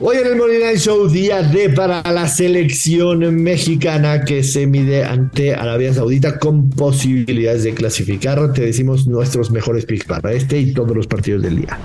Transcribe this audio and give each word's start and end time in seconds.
Hoy 0.00 0.16
en 0.16 0.26
el 0.26 0.36
Money 0.36 0.76
Show, 0.78 1.08
día 1.08 1.42
D 1.42 1.70
para 1.70 2.02
la 2.10 2.26
selección 2.28 3.42
mexicana 3.42 4.24
que 4.24 4.42
se 4.42 4.66
mide 4.66 5.04
ante 5.04 5.54
Arabia 5.54 5.92
Saudita 5.92 6.38
con 6.38 6.70
posibilidades 6.70 7.64
de 7.64 7.74
clasificar. 7.74 8.52
Te 8.52 8.62
decimos 8.62 9.06
nuestros 9.06 9.50
mejores 9.50 9.84
picks 9.84 10.06
para 10.06 10.32
este 10.32 10.58
y 10.58 10.72
todos 10.72 10.96
los 10.96 11.06
partidos 11.06 11.42
del 11.42 11.56
día. 11.56 11.78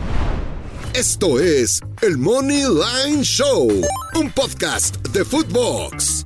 Esto 0.94 1.42
es 1.42 1.82
el 2.02 2.18
Money 2.18 2.64
Line 2.64 3.22
Show, 3.22 3.70
un 4.16 4.32
podcast 4.32 5.06
de 5.10 5.26
Footbox. 5.26 6.25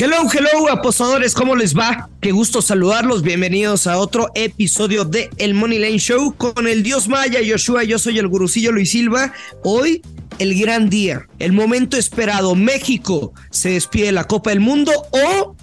Hello, 0.00 0.18
hello, 0.32 0.70
apostadores, 0.70 1.34
¿cómo 1.34 1.56
les 1.56 1.76
va? 1.76 2.08
Qué 2.20 2.30
gusto 2.30 2.62
saludarlos. 2.62 3.22
Bienvenidos 3.22 3.88
a 3.88 3.98
otro 3.98 4.28
episodio 4.36 5.04
de 5.04 5.28
El 5.38 5.54
Money 5.54 5.80
Lane 5.80 5.98
Show 5.98 6.36
con 6.36 6.68
el 6.68 6.84
Dios 6.84 7.08
Maya, 7.08 7.40
Yoshua. 7.40 7.82
Yo 7.82 7.98
soy 7.98 8.20
el 8.20 8.28
gurucillo 8.28 8.70
Luis 8.70 8.92
Silva. 8.92 9.32
Hoy, 9.64 10.00
el 10.38 10.56
gran 10.56 10.88
día, 10.88 11.26
el 11.40 11.50
momento 11.50 11.96
esperado. 11.96 12.54
México 12.54 13.32
se 13.50 13.70
despide 13.70 14.06
de 14.06 14.12
la 14.12 14.28
Copa 14.28 14.50
del 14.50 14.60
Mundo 14.60 14.92
o 15.10 15.56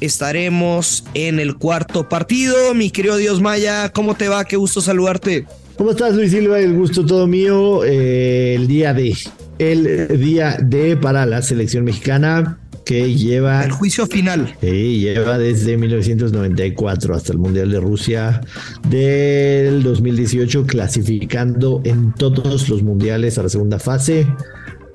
estaremos 0.00 1.04
en 1.14 1.38
el 1.38 1.54
cuarto 1.54 2.08
partido. 2.08 2.74
Mi 2.74 2.90
querido 2.90 3.16
Dios 3.16 3.40
Maya, 3.40 3.92
¿cómo 3.92 4.16
te 4.16 4.26
va? 4.26 4.44
Qué 4.44 4.56
gusto 4.56 4.80
saludarte. 4.80 5.46
¿Cómo 5.76 5.92
estás, 5.92 6.16
Luis 6.16 6.32
Silva? 6.32 6.58
El 6.58 6.74
gusto 6.74 7.06
todo 7.06 7.28
mío. 7.28 7.84
Eh, 7.84 8.56
el 8.56 8.66
día 8.66 8.92
de. 8.92 9.16
El 9.60 10.18
día 10.18 10.56
de 10.60 10.96
para 10.96 11.26
la 11.26 11.42
selección 11.42 11.84
mexicana 11.84 12.58
que 12.88 13.14
lleva... 13.14 13.62
El 13.62 13.70
juicio 13.70 14.06
final. 14.06 14.56
Sí, 14.62 15.00
lleva 15.00 15.36
desde 15.36 15.76
1994 15.76 17.14
hasta 17.14 17.32
el 17.32 17.38
Mundial 17.38 17.70
de 17.70 17.80
Rusia 17.80 18.40
del 18.88 19.82
2018 19.82 20.66
clasificando 20.66 21.82
en 21.84 22.14
todos 22.14 22.70
los 22.70 22.82
mundiales 22.82 23.36
a 23.36 23.42
la 23.42 23.50
segunda 23.50 23.78
fase. 23.78 24.26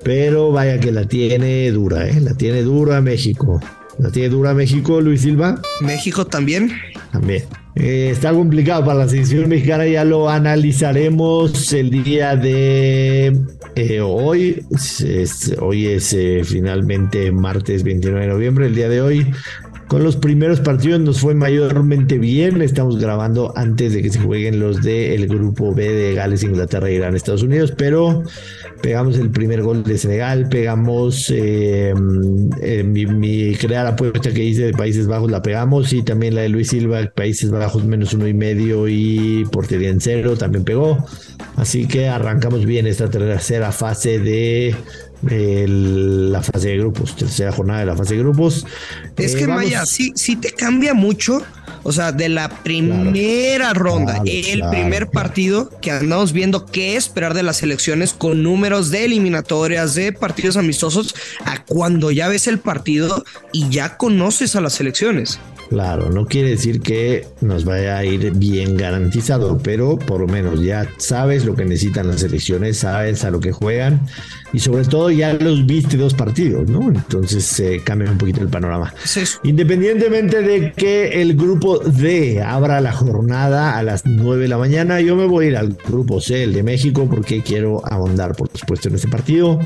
Pero 0.02 0.50
vaya 0.50 0.80
que 0.80 0.90
la 0.90 1.04
tiene 1.06 1.70
dura, 1.70 2.08
¿eh? 2.08 2.20
La 2.20 2.34
tiene 2.34 2.62
dura 2.62 3.00
México. 3.00 3.60
La 4.00 4.10
tiene 4.10 4.28
dura 4.28 4.54
México, 4.54 5.00
Luis 5.00 5.20
Silva. 5.20 5.62
México 5.80 6.26
también. 6.26 6.72
También. 7.12 7.44
Eh, 7.76 8.10
está 8.10 8.32
complicado 8.32 8.84
para 8.84 9.00
la 9.00 9.08
selección 9.08 9.48
mexicana, 9.48 9.84
ya 9.86 10.04
lo 10.04 10.30
analizaremos 10.30 11.72
el 11.72 11.90
día 11.90 12.36
de 12.36 13.36
eh, 13.74 14.00
hoy. 14.00 14.64
hoy 15.60 15.86
es 15.86 16.12
eh, 16.12 16.42
finalmente 16.44 17.32
martes 17.32 17.82
29 17.82 18.26
de 18.26 18.32
noviembre, 18.32 18.66
el 18.66 18.76
día 18.76 18.88
de 18.88 19.02
hoy. 19.02 19.26
Con 19.88 20.02
los 20.02 20.16
primeros 20.16 20.60
partidos 20.60 21.00
nos 21.00 21.20
fue 21.20 21.34
mayormente 21.34 22.18
bien. 22.18 22.62
Estamos 22.62 22.98
grabando 22.98 23.52
antes 23.56 23.92
de 23.92 24.02
que 24.02 24.10
se 24.10 24.18
jueguen 24.18 24.58
los 24.58 24.82
del 24.82 25.26
grupo 25.28 25.74
B 25.74 25.88
de 25.88 26.14
Gales, 26.14 26.42
Inglaterra, 26.42 26.90
Irán, 26.90 27.14
Estados 27.14 27.42
Unidos, 27.42 27.72
pero 27.76 28.22
pegamos 28.82 29.18
el 29.18 29.30
primer 29.30 29.62
gol 29.62 29.82
de 29.82 29.98
Senegal, 29.98 30.48
pegamos 30.48 31.30
eh, 31.30 31.94
eh, 32.60 32.82
mi, 32.82 33.54
crear 33.54 33.86
apuesta 33.86 34.32
que 34.32 34.44
hice 34.44 34.66
de 34.66 34.72
Países 34.72 35.06
Bajos, 35.06 35.30
la 35.30 35.42
pegamos 35.42 35.92
y 35.92 36.02
también 36.02 36.34
la 36.34 36.42
de 36.42 36.48
Luis 36.48 36.68
Silva, 36.68 37.02
Países 37.14 37.50
Bajos 37.50 37.84
menos 37.84 38.14
uno 38.14 38.26
y 38.26 38.34
medio 38.34 38.88
y 38.88 39.44
portería 39.52 39.90
en 39.90 40.00
cero, 40.00 40.36
también 40.36 40.64
pegó. 40.64 41.04
Así 41.56 41.86
que 41.86 42.08
arrancamos 42.08 42.66
bien 42.66 42.86
esta 42.86 43.08
tercera 43.08 43.70
fase 43.70 44.18
de 44.18 44.74
la 45.22 46.42
fase 46.42 46.68
de 46.68 46.78
grupos, 46.78 47.16
tercera 47.16 47.52
jornada 47.52 47.80
de 47.80 47.86
la 47.86 47.96
fase 47.96 48.14
de 48.14 48.20
grupos. 48.20 48.66
Es 49.16 49.36
que 49.36 49.46
vaya, 49.46 49.82
eh, 49.82 49.86
sí, 49.86 50.12
sí 50.14 50.36
te 50.36 50.50
cambia 50.50 50.94
mucho 50.94 51.42
o 51.84 51.92
sea, 51.92 52.12
de 52.12 52.28
la 52.28 52.48
primera 52.48 53.74
ronda, 53.74 54.22
el 54.24 54.64
primer 54.70 55.08
partido 55.08 55.70
que 55.80 55.90
andamos 55.90 56.32
viendo 56.32 56.66
qué 56.66 56.96
esperar 56.96 57.34
de 57.34 57.42
las 57.42 57.62
elecciones 57.62 58.14
con 58.14 58.42
números 58.42 58.90
de 58.90 59.04
eliminatorias, 59.04 59.94
de 59.94 60.12
partidos 60.12 60.56
amistosos, 60.56 61.14
a 61.44 61.62
cuando 61.64 62.10
ya 62.10 62.28
ves 62.28 62.46
el 62.46 62.58
partido 62.58 63.22
y 63.52 63.68
ya 63.68 63.98
conoces 63.98 64.56
a 64.56 64.62
las 64.62 64.80
elecciones. 64.80 65.38
Claro, 65.68 66.10
no 66.10 66.26
quiere 66.26 66.50
decir 66.50 66.80
que 66.80 67.26
nos 67.40 67.64
vaya 67.64 67.98
a 67.98 68.04
ir 68.04 68.32
bien 68.32 68.76
garantizado, 68.76 69.58
pero 69.62 69.98
por 69.98 70.20
lo 70.20 70.26
menos 70.26 70.60
ya 70.60 70.88
sabes 70.98 71.44
lo 71.44 71.54
que 71.54 71.64
necesitan 71.64 72.08
las 72.08 72.22
elecciones, 72.22 72.78
sabes 72.78 73.24
a 73.24 73.30
lo 73.30 73.40
que 73.40 73.52
juegan 73.52 74.06
y 74.52 74.60
sobre 74.60 74.84
todo 74.84 75.10
ya 75.10 75.32
los 75.34 75.66
viste 75.66 75.96
dos 75.96 76.14
partidos, 76.14 76.68
¿no? 76.68 76.88
Entonces 76.88 77.44
se 77.44 77.82
cambia 77.82 78.10
un 78.10 78.18
poquito 78.18 78.40
el 78.40 78.48
panorama. 78.48 78.94
Independientemente 79.42 80.42
de 80.42 80.72
que 80.72 81.20
el 81.20 81.34
grupo 81.34 81.78
D 81.78 82.40
abra 82.40 82.80
la 82.80 82.92
jornada 82.92 83.76
a 83.76 83.82
las 83.82 84.06
9 84.06 84.42
de 84.42 84.48
la 84.48 84.58
mañana, 84.58 85.00
yo 85.00 85.16
me 85.16 85.26
voy 85.26 85.46
a 85.46 85.48
ir 85.48 85.56
al 85.56 85.76
grupo 85.86 86.20
C, 86.20 86.44
el 86.44 86.52
de 86.52 86.62
México, 86.62 87.08
porque 87.10 87.42
quiero 87.42 87.82
ahondar, 87.84 88.36
por 88.36 88.48
supuesto, 88.54 88.88
en 88.88 88.94
ese 88.94 89.08
partido. 89.08 89.58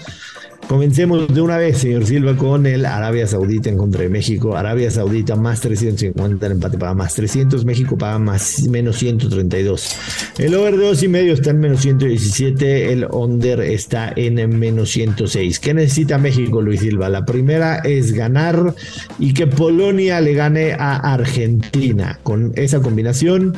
Comencemos 0.68 1.32
de 1.32 1.40
una 1.40 1.56
vez, 1.56 1.78
señor 1.78 2.04
Silva, 2.04 2.36
con 2.36 2.66
el 2.66 2.84
Arabia 2.84 3.26
Saudita 3.26 3.70
en 3.70 3.78
contra 3.78 4.02
de 4.02 4.10
México. 4.10 4.54
Arabia 4.54 4.90
Saudita 4.90 5.34
más 5.34 5.62
350, 5.62 6.44
el 6.44 6.52
empate 6.52 6.76
paga 6.76 6.92
más 6.92 7.14
300, 7.14 7.64
México 7.64 7.96
paga 7.96 8.18
más 8.18 8.68
menos 8.68 8.98
132. 8.98 9.96
El 10.36 10.54
over 10.54 10.76
de 10.76 10.84
dos 10.84 11.02
y 11.02 11.08
medio 11.08 11.32
está 11.32 11.52
en 11.52 11.60
menos 11.60 11.80
117, 11.80 12.92
el 12.92 13.06
under 13.10 13.60
está 13.60 14.12
en 14.14 14.58
menos 14.58 14.90
106. 14.90 15.58
¿Qué 15.58 15.72
necesita 15.72 16.18
México, 16.18 16.60
Luis 16.60 16.80
Silva? 16.80 17.08
La 17.08 17.24
primera 17.24 17.76
es 17.78 18.12
ganar 18.12 18.74
y 19.18 19.32
que 19.32 19.46
Polonia 19.46 20.20
le 20.20 20.34
gane 20.34 20.74
a 20.74 21.14
Argentina. 21.14 22.20
Con 22.22 22.52
esa 22.56 22.80
combinación, 22.80 23.54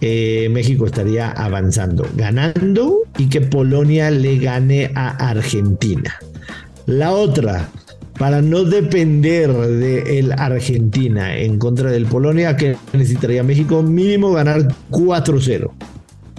eh, 0.00 0.48
México 0.52 0.86
estaría 0.86 1.32
avanzando, 1.32 2.06
ganando 2.14 3.00
y 3.18 3.28
que 3.28 3.40
Polonia 3.40 4.12
le 4.12 4.38
gane 4.38 4.92
a 4.94 5.30
Argentina. 5.30 6.16
La 6.86 7.12
otra, 7.12 7.68
para 8.18 8.42
no 8.42 8.64
depender 8.64 9.52
de 9.52 10.18
el 10.18 10.32
Argentina 10.32 11.36
en 11.36 11.58
contra 11.58 11.90
del 11.90 12.06
Polonia, 12.06 12.56
que 12.56 12.76
necesitaría 12.92 13.42
México 13.42 13.82
mínimo 13.82 14.32
ganar 14.32 14.68
4-0. 14.90 15.70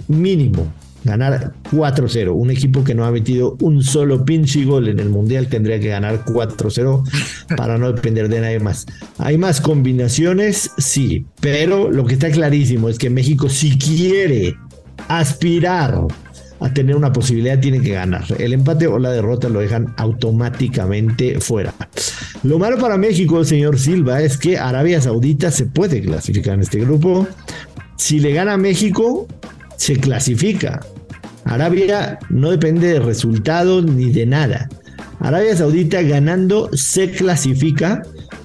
Mínimo 0.08 0.72
ganar 1.06 1.54
4-0. 1.72 2.32
Un 2.34 2.50
equipo 2.50 2.84
que 2.84 2.94
no 2.94 3.04
ha 3.04 3.10
metido 3.10 3.56
un 3.60 3.82
solo 3.82 4.24
pinche 4.24 4.64
gol 4.64 4.88
en 4.88 4.98
el 4.98 5.08
Mundial 5.08 5.48
tendría 5.48 5.80
que 5.80 5.88
ganar 5.88 6.24
4-0 6.24 7.56
para 7.56 7.78
no 7.78 7.92
depender 7.92 8.28
de 8.28 8.40
nadie 8.40 8.60
más. 8.60 8.86
¿Hay 9.18 9.38
más 9.38 9.60
combinaciones? 9.60 10.70
Sí, 10.78 11.26
pero 11.40 11.90
lo 11.90 12.04
que 12.04 12.14
está 12.14 12.30
clarísimo 12.30 12.88
es 12.88 12.98
que 12.98 13.08
México 13.10 13.48
si 13.48 13.78
quiere 13.78 14.56
aspirar 15.08 16.02
a 16.60 16.72
tener 16.72 16.96
una 16.96 17.12
posibilidad 17.12 17.58
tiene 17.58 17.80
que 17.80 17.92
ganar. 17.92 18.24
El 18.38 18.52
empate 18.52 18.86
o 18.86 18.98
la 18.98 19.10
derrota 19.10 19.48
lo 19.48 19.60
dejan 19.60 19.94
automáticamente 19.96 21.40
fuera. 21.40 21.74
Lo 22.42 22.58
malo 22.58 22.78
para 22.78 22.96
México, 22.96 23.44
señor 23.44 23.78
Silva, 23.78 24.22
es 24.22 24.38
que 24.38 24.58
Arabia 24.58 25.00
Saudita 25.00 25.50
se 25.50 25.66
puede 25.66 26.00
clasificar 26.00 26.54
en 26.54 26.60
este 26.60 26.80
grupo. 26.80 27.26
Si 27.96 28.20
le 28.20 28.32
gana 28.32 28.54
a 28.54 28.56
México, 28.56 29.26
se 29.76 29.96
clasifica. 29.96 30.80
Arabia 31.44 32.18
no 32.28 32.50
depende 32.50 32.88
de 32.88 33.00
resultados 33.00 33.84
ni 33.84 34.10
de 34.10 34.26
nada. 34.26 34.68
Arabia 35.20 35.56
Saudita 35.56 36.02
ganando 36.02 36.70
se 36.72 37.10
clasifica 37.10 38.02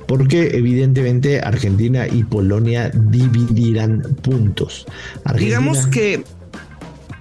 porque 0.07 0.57
evidentemente 0.57 1.39
Argentina 1.39 2.07
y 2.07 2.23
Polonia 2.23 2.89
dividirán 2.89 4.01
puntos. 4.21 4.85
Digamos 5.37 5.87
que 5.87 6.23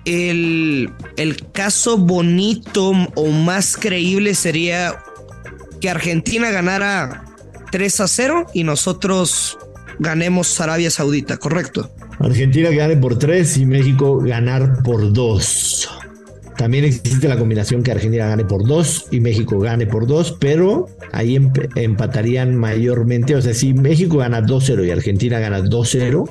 el, 0.05 0.91
el 1.17 1.51
caso 1.53 1.99
bonito 1.99 2.93
o 3.15 3.27
más 3.29 3.77
creíble 3.77 4.35
sería 4.35 5.03
que 5.81 5.91
Argentina 5.91 6.51
ganara 6.51 7.25
3 7.71 8.01
a 8.01 8.09
0 8.09 8.47
y 8.55 8.65
nosotros 8.65 9.59
ganemos 9.99 10.61
Arabia 10.61 10.91
Saudita, 10.91 11.37
¿correcto? 11.37 11.91
Argentina 12.19 12.71
gane 12.71 12.97
por 12.97 13.19
3 13.19 13.59
y 13.59 13.67
México 13.67 14.19
ganar 14.19 14.83
por 14.83 15.13
2. 15.13 15.89
También 16.57 16.85
existe 16.85 17.27
la 17.27 17.39
combinación 17.39 17.83
que 17.83 17.91
Argentina 17.91 18.27
gane 18.27 18.45
por 18.45 18.67
2 18.67 19.07
y 19.13 19.21
México 19.21 19.59
gane 19.59 19.87
por 19.87 20.07
2, 20.07 20.37
pero 20.39 20.89
ahí 21.13 21.41
empatarían 21.77 22.55
mayormente. 22.55 23.35
O 23.35 23.41
sea, 23.41 23.55
si 23.55 23.73
México 23.73 24.19
gana 24.19 24.43
2-0 24.43 24.87
y 24.87 24.91
Argentina 24.91 25.39
gana 25.39 25.61
2-0, 25.61 26.29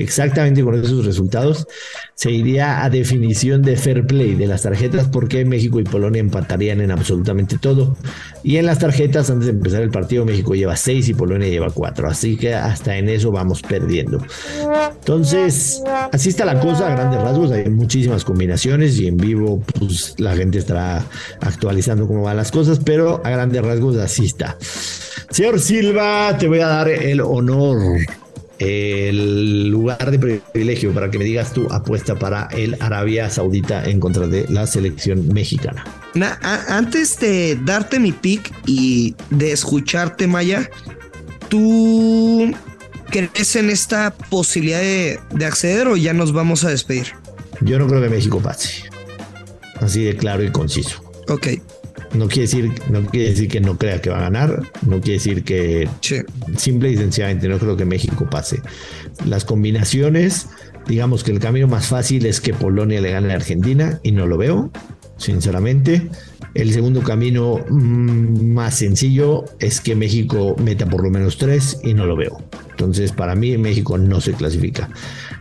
exactamente 0.00 0.62
con 0.62 0.74
esos 0.74 1.04
resultados, 1.04 1.66
se 2.14 2.30
iría 2.30 2.84
a 2.84 2.90
definición 2.90 3.62
de 3.62 3.76
fair 3.76 4.06
play 4.06 4.34
de 4.34 4.46
las 4.46 4.62
tarjetas 4.62 5.08
porque 5.08 5.44
México 5.44 5.80
y 5.80 5.84
Polonia 5.84 6.20
empatarían 6.20 6.80
en 6.80 6.90
absolutamente 6.90 7.58
todo. 7.58 7.96
Y 8.42 8.56
en 8.56 8.66
las 8.66 8.78
tarjetas, 8.78 9.30
antes 9.30 9.46
de 9.46 9.52
empezar 9.52 9.82
el 9.82 9.90
partido, 9.90 10.24
México 10.24 10.54
lleva 10.54 10.76
6 10.76 11.08
y 11.08 11.14
Polonia 11.14 11.48
lleva 11.48 11.70
4. 11.70 12.08
Así 12.08 12.36
que 12.36 12.54
hasta 12.54 12.96
en 12.96 13.08
eso 13.08 13.30
vamos 13.30 13.62
perdiendo. 13.62 14.22
Entonces, 14.98 15.82
así 16.12 16.28
está 16.28 16.44
la 16.44 16.60
cosa 16.60 16.88
a 16.88 16.94
grandes 16.94 17.20
rasgos. 17.20 17.50
Hay 17.52 17.68
muchísimas 17.70 18.24
combinaciones 18.24 18.98
y 18.98 19.06
en 19.06 19.16
vivo, 19.16 19.62
pues 19.78 20.14
la 20.18 20.36
gente 20.36 20.58
estará 20.58 21.04
actualizando 21.40 22.06
cómo 22.06 22.22
van 22.22 22.36
las 22.36 22.50
cosas, 22.50 22.80
pero 22.84 23.20
a 23.24 23.30
grandes 23.30 23.62
rasgos 23.62 23.96
así 23.96 24.26
está. 24.26 24.56
Señor 25.30 25.60
Silva, 25.60 26.36
te 26.38 26.48
voy 26.48 26.60
a 26.60 26.66
dar 26.66 26.88
el 26.88 27.20
honor, 27.20 27.78
el 28.60 29.68
lugar 29.68 30.10
de 30.10 30.18
privilegio 30.18 30.92
para 30.92 31.10
que 31.10 31.18
me 31.18 31.24
digas 31.24 31.52
tu 31.52 31.70
apuesta 31.72 32.14
para 32.14 32.46
el 32.52 32.76
Arabia 32.80 33.30
Saudita 33.30 33.84
en 33.84 33.98
contra 34.00 34.26
de 34.26 34.46
la 34.48 34.66
selección 34.66 35.28
mexicana. 35.28 35.84
antes 36.68 37.18
de 37.18 37.58
darte 37.64 37.98
mi 37.98 38.12
pick 38.12 38.52
y 38.66 39.14
de 39.30 39.52
escucharte, 39.52 40.26
Maya, 40.26 40.70
¿tú 41.48 42.52
crees 43.10 43.56
en 43.56 43.70
esta 43.70 44.14
posibilidad 44.14 44.80
de, 44.80 45.18
de 45.32 45.46
acceder 45.46 45.88
o 45.88 45.96
ya 45.96 46.12
nos 46.12 46.32
vamos 46.32 46.64
a 46.64 46.68
despedir? 46.68 47.14
Yo 47.62 47.78
no 47.78 47.86
creo 47.86 48.02
que 48.02 48.10
México 48.10 48.40
pase. 48.40 48.84
Así 49.80 50.04
de 50.04 50.16
claro 50.16 50.44
y 50.44 50.50
conciso. 50.50 51.02
Ok. 51.28 51.48
No 52.14 52.26
quiere 52.26 52.42
decir, 52.42 52.72
no 52.90 53.04
quiere 53.06 53.30
decir 53.30 53.48
que 53.48 53.60
no 53.60 53.78
crea 53.78 54.00
que 54.00 54.10
va 54.10 54.18
a 54.18 54.22
ganar, 54.22 54.62
no 54.86 55.00
quiere 55.00 55.14
decir 55.14 55.44
que 55.44 55.88
simple 56.56 56.90
y 56.90 56.96
sencillamente 56.96 57.48
no 57.48 57.58
creo 57.58 57.76
que 57.76 57.84
México 57.84 58.28
pase. 58.28 58.60
Las 59.24 59.44
combinaciones, 59.44 60.48
digamos 60.88 61.22
que 61.22 61.30
el 61.30 61.38
camino 61.38 61.68
más 61.68 61.86
fácil 61.86 62.26
es 62.26 62.40
que 62.40 62.52
Polonia 62.52 63.00
le 63.00 63.12
gane 63.12 63.32
a 63.32 63.36
Argentina 63.36 64.00
y 64.02 64.12
no 64.12 64.26
lo 64.26 64.36
veo, 64.38 64.72
sinceramente. 65.20 66.08
El 66.54 66.72
segundo 66.72 67.02
camino 67.02 67.60
mm, 67.68 68.52
más 68.52 68.78
sencillo 68.78 69.44
es 69.60 69.80
que 69.80 69.94
México 69.94 70.56
meta 70.58 70.86
por 70.86 71.04
lo 71.04 71.10
menos 71.10 71.38
tres 71.38 71.78
y 71.84 71.94
no 71.94 72.06
lo 72.06 72.16
veo. 72.16 72.42
Entonces, 72.70 73.12
para 73.12 73.34
mí, 73.34 73.56
México 73.56 73.98
no 73.98 74.20
se 74.20 74.32
clasifica. 74.32 74.88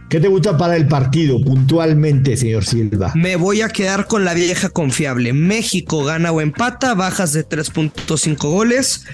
¿Qué 0.09 0.19
te 0.19 0.27
gusta 0.27 0.57
para 0.57 0.75
el 0.75 0.87
partido 0.87 1.39
puntualmente, 1.41 2.35
señor 2.35 2.65
Silva? 2.65 3.11
Me 3.15 3.35
voy 3.35 3.61
a 3.61 3.69
quedar 3.69 4.07
con 4.07 4.25
la 4.25 4.33
vieja 4.33 4.69
confiable. 4.69 5.33
México 5.33 6.03
gana 6.03 6.31
o 6.31 6.41
empata, 6.41 6.93
bajas 6.95 7.33
de 7.33 7.47
3.5 7.47 8.37
goles. 8.51 9.05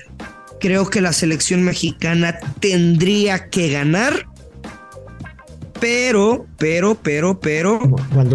Creo 0.59 0.89
que 0.89 1.01
la 1.01 1.13
selección 1.13 1.63
mexicana 1.63 2.39
tendría 2.59 3.49
que 3.49 3.69
ganar 3.69 4.25
pero, 5.85 6.47
pero, 6.57 6.95
pero, 6.95 7.39
pero, 7.39 7.79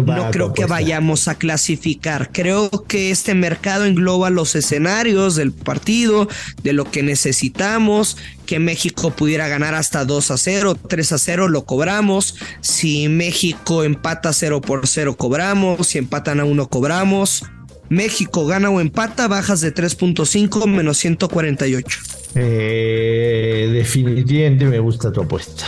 no 0.05 0.31
creo 0.31 0.53
que 0.53 0.65
vayamos 0.65 1.27
a 1.27 1.35
clasificar. 1.35 2.31
Creo 2.31 2.69
que 2.87 3.11
este 3.11 3.35
mercado 3.35 3.83
engloba 3.83 4.29
los 4.29 4.55
escenarios 4.55 5.35
del 5.35 5.51
partido, 5.51 6.29
de 6.63 6.71
lo 6.71 6.85
que 6.89 7.03
necesitamos, 7.03 8.15
que 8.45 8.59
México 8.59 9.11
pudiera 9.11 9.49
ganar 9.49 9.75
hasta 9.75 10.05
2 10.05 10.31
a 10.31 10.37
0, 10.37 10.75
3 10.87 11.11
a 11.11 11.17
0 11.17 11.49
lo 11.49 11.65
cobramos, 11.65 12.37
si 12.61 13.09
México 13.09 13.83
empata 13.83 14.31
0 14.31 14.61
por 14.61 14.87
0 14.87 15.17
cobramos, 15.17 15.89
si 15.89 15.97
empatan 15.97 16.39
a 16.39 16.45
1 16.45 16.69
cobramos. 16.69 17.43
México 17.89 18.45
gana 18.45 18.69
o 18.69 18.79
empata, 18.79 19.27
bajas 19.27 19.59
de 19.59 19.73
3.5 19.73 20.67
menos 20.67 20.99
148. 20.99 21.99
Eh, 22.35 23.69
definitivamente 23.73 24.63
me 24.63 24.79
gusta 24.79 25.11
tu 25.11 25.19
apuesta. 25.19 25.65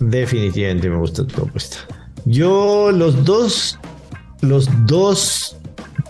Definitivamente 0.00 0.88
me 0.88 0.96
gusta 0.96 1.26
tu 1.26 1.42
apuesta. 1.42 1.78
Yo 2.24 2.92
los 2.92 3.24
dos, 3.24 3.78
los 4.40 4.68
dos 4.86 5.56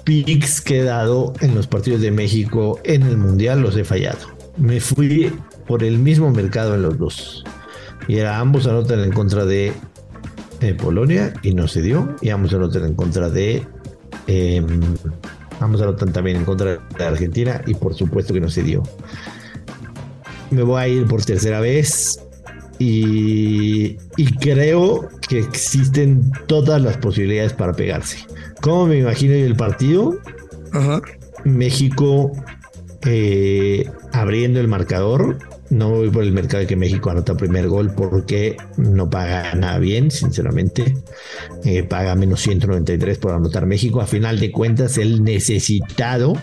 picks 0.05 0.61
que 0.61 0.81
he 0.81 0.85
dado 0.85 1.33
en 1.41 1.55
los 1.55 1.67
partidos 1.67 2.01
de 2.01 2.11
México 2.11 2.81
en 2.85 3.03
el 3.03 3.17
Mundial 3.17 3.61
los 3.61 3.77
he 3.77 3.85
fallado. 3.85 4.19
Me 4.57 4.81
fui 4.81 5.33
por 5.67 5.85
el 5.85 5.99
mismo 5.99 6.31
mercado 6.31 6.75
en 6.75 6.83
los 6.83 6.99
dos. 6.99 7.45
Y 8.09 8.17
era 8.17 8.39
ambos 8.39 8.67
anotan 8.67 9.01
en 9.01 9.13
contra 9.13 9.45
de 9.45 9.75
Polonia 10.79 11.33
y 11.43 11.55
no 11.55 11.69
se 11.69 11.83
dio. 11.83 12.17
Y 12.21 12.31
ambos 12.31 12.53
anotan 12.55 12.85
en 12.85 12.95
contra 12.95 13.29
de... 13.29 13.67
Eh, 14.27 14.65
ambos 15.61 15.81
anotan 15.81 16.13
también 16.13 16.39
en 16.39 16.45
contra 16.45 16.79
de 16.99 17.05
Argentina 17.05 17.63
y 17.67 17.75
por 17.75 17.95
supuesto 17.95 18.35
que 18.35 18.41
no 18.41 18.49
se 18.49 18.63
dio. 18.63 18.83
Me 20.51 20.63
voy 20.63 20.81
a 20.81 20.89
ir 20.89 21.07
por 21.07 21.25
tercera 21.25 21.61
vez 21.61 22.19
y, 22.79 23.97
creo 24.41 25.09
que 25.29 25.39
existen 25.39 26.31
todas 26.47 26.81
las 26.81 26.97
posibilidades 26.97 27.53
para 27.53 27.73
pegarse. 27.73 28.19
¿Cómo 28.61 28.87
me 28.87 28.99
imagino 28.99 29.35
yo 29.35 29.45
el 29.45 29.57
partido? 29.57 30.19
México 31.45 32.33
eh, 33.05 33.91
abriendo 34.13 34.61
el 34.61 34.69
marcador. 34.69 35.39
No 35.71 35.91
voy 35.91 36.09
por 36.09 36.23
el 36.23 36.33
mercado 36.33 36.63
de 36.63 36.67
que 36.67 36.77
México 36.77 37.11
anota 37.11 37.37
primer 37.37 37.69
gol 37.69 37.93
porque 37.95 38.57
no 38.77 39.11
paga 39.11 39.55
nada 39.55 39.79
bien, 39.79 40.11
sinceramente. 40.11 40.97
Eh, 41.65 41.83
paga 41.83 42.15
menos 42.15 42.41
193 42.41 43.19
por 43.19 43.33
anotar 43.33 43.67
México. 43.67 44.01
A 44.01 44.07
final 44.07 44.41
de 44.41 44.51
cuentas, 44.51 44.97
el 44.97 45.23
necesitado, 45.23 46.35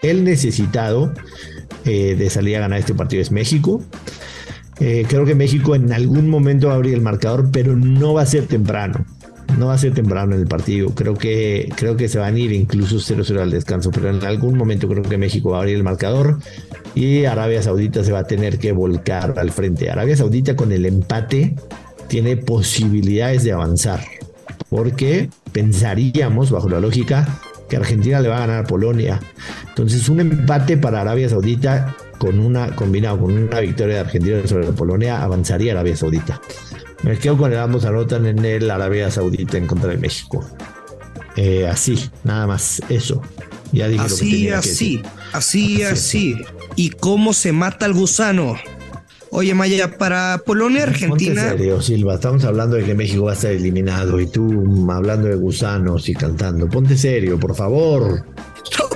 el 0.00 0.24
necesitado 0.24 1.12
eh, 1.84 2.16
de 2.16 2.30
salir 2.30 2.56
a 2.56 2.60
ganar 2.60 2.80
este 2.80 2.94
partido 2.94 3.22
es 3.22 3.30
México. 3.30 3.82
Eh, 4.84 5.06
creo 5.08 5.24
que 5.24 5.36
México 5.36 5.76
en 5.76 5.92
algún 5.92 6.28
momento 6.28 6.66
va 6.66 6.72
a 6.72 6.76
abrir 6.76 6.94
el 6.94 7.02
marcador, 7.02 7.50
pero 7.52 7.76
no 7.76 8.14
va 8.14 8.22
a 8.22 8.26
ser 8.26 8.48
temprano. 8.48 9.04
No 9.56 9.66
va 9.68 9.74
a 9.74 9.78
ser 9.78 9.94
temprano 9.94 10.34
en 10.34 10.40
el 10.40 10.48
partido. 10.48 10.92
Creo 10.92 11.14
que, 11.14 11.68
creo 11.76 11.96
que 11.96 12.08
se 12.08 12.18
van 12.18 12.34
a 12.34 12.38
ir 12.40 12.50
incluso 12.50 12.96
0-0 12.96 13.40
al 13.40 13.52
descanso, 13.52 13.92
pero 13.92 14.10
en 14.10 14.24
algún 14.24 14.58
momento 14.58 14.88
creo 14.88 15.04
que 15.04 15.16
México 15.18 15.50
va 15.50 15.58
a 15.58 15.60
abrir 15.60 15.76
el 15.76 15.84
marcador 15.84 16.40
y 16.96 17.26
Arabia 17.26 17.62
Saudita 17.62 18.02
se 18.02 18.10
va 18.10 18.20
a 18.20 18.24
tener 18.24 18.58
que 18.58 18.72
volcar 18.72 19.38
al 19.38 19.52
frente. 19.52 19.88
Arabia 19.88 20.16
Saudita 20.16 20.56
con 20.56 20.72
el 20.72 20.84
empate 20.84 21.54
tiene 22.08 22.36
posibilidades 22.36 23.44
de 23.44 23.52
avanzar, 23.52 24.00
porque 24.68 25.30
pensaríamos, 25.52 26.50
bajo 26.50 26.68
la 26.68 26.80
lógica, 26.80 27.38
que 27.68 27.76
Argentina 27.76 28.20
le 28.20 28.30
va 28.30 28.38
a 28.38 28.40
ganar 28.40 28.64
a 28.64 28.66
Polonia. 28.66 29.20
Entonces 29.68 30.08
un 30.08 30.18
empate 30.18 30.76
para 30.76 31.02
Arabia 31.02 31.28
Saudita 31.28 31.94
con 32.22 32.38
una, 32.38 32.76
combinado 32.76 33.18
con 33.18 33.32
una 33.32 33.58
victoria 33.58 33.96
de 33.96 34.00
Argentina 34.02 34.46
sobre 34.46 34.68
Polonia, 34.68 35.24
avanzaría 35.24 35.72
Arabia 35.72 35.96
Saudita. 35.96 36.40
Me 37.02 37.18
quedo 37.18 37.36
con 37.36 37.52
el 37.52 37.58
ambos 37.58 37.84
anotan 37.84 38.26
en 38.26 38.44
el 38.44 38.70
Arabia 38.70 39.10
Saudita 39.10 39.58
en 39.58 39.66
contra 39.66 39.90
de 39.90 39.96
México. 39.96 40.48
Eh, 41.34 41.66
así, 41.66 42.10
nada 42.22 42.46
más, 42.46 42.80
eso. 42.88 43.20
Ya 43.72 43.88
dije 43.88 44.04
así, 44.04 44.12
lo 44.12 44.16
que 44.18 44.36
tenía 44.36 44.58
así, 44.58 45.02
que 45.02 45.08
así, 45.32 45.80
así, 45.80 45.82
así. 45.82 46.36
¿Y 46.76 46.90
cómo 46.90 47.34
se 47.34 47.50
mata 47.50 47.86
el 47.86 47.92
gusano? 47.92 48.54
Oye, 49.30 49.52
Maya, 49.54 49.98
para 49.98 50.42
Polonia, 50.46 50.84
Argentina. 50.84 51.42
Ponte 51.42 51.58
serio, 51.58 51.82
Silva. 51.82 52.14
Estamos 52.14 52.44
hablando 52.44 52.76
de 52.76 52.84
que 52.84 52.94
México 52.94 53.24
va 53.24 53.32
a 53.32 53.34
estar 53.34 53.50
eliminado 53.50 54.20
y 54.20 54.28
tú 54.28 54.88
hablando 54.92 55.26
de 55.26 55.34
gusanos 55.34 56.08
y 56.08 56.14
cantando. 56.14 56.68
Ponte 56.68 56.96
serio, 56.96 57.40
por 57.40 57.56
favor. 57.56 58.24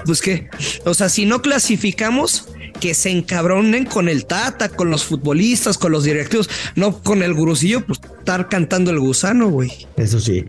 pues 0.04 0.22
qué. 0.22 0.48
O 0.84 0.94
sea, 0.94 1.08
si 1.08 1.26
no 1.26 1.42
clasificamos, 1.42 2.50
que 2.80 2.94
se 2.94 3.10
encabronen 3.10 3.84
con 3.84 4.08
el 4.08 4.26
Tata, 4.26 4.68
con 4.68 4.90
los 4.90 5.04
futbolistas, 5.04 5.78
con 5.78 5.92
los 5.92 6.04
directivos, 6.04 6.48
no 6.74 6.98
con 6.98 7.22
el 7.22 7.34
gurusillo, 7.34 7.84
pues 7.84 8.00
estar 8.18 8.48
cantando 8.48 8.90
el 8.90 9.00
gusano, 9.00 9.48
güey. 9.48 9.86
Eso 9.96 10.20
sí. 10.20 10.44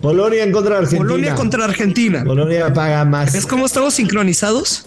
Polonia 0.00 0.50
contra 0.50 0.78
Argentina. 0.78 1.06
Polonia 1.06 1.34
contra 1.34 1.64
Argentina. 1.64 2.24
Polonia 2.24 2.72
paga 2.72 3.04
más. 3.04 3.34
¿Es 3.34 3.46
como 3.46 3.66
estamos 3.66 3.94
sincronizados? 3.94 4.86